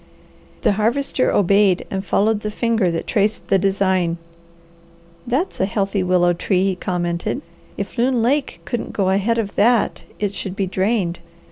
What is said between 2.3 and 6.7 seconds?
the finger that traced the design. "That's a healthy willow tree!"